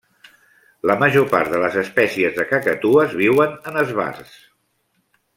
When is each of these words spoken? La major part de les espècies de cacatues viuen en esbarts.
La 0.91 0.95
major 1.03 1.25
part 1.33 1.51
de 1.55 1.59
les 1.63 1.75
espècies 1.81 2.39
de 2.39 2.45
cacatues 2.53 3.13
viuen 3.19 3.53
en 3.73 3.77
esbarts. 3.83 4.33